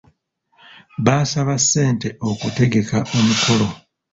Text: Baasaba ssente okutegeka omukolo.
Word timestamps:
Baasaba 1.05 1.55
ssente 1.61 2.07
okutegeka 2.29 2.97
omukolo. 3.17 3.67